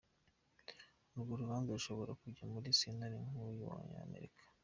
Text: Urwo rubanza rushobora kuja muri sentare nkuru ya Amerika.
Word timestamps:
Urwo 1.15 1.33
rubanza 1.41 1.69
rushobora 1.77 2.11
kuja 2.21 2.43
muri 2.53 2.67
sentare 2.79 3.15
nkuru 3.25 3.51
ya 3.93 4.01
Amerika. 4.07 4.41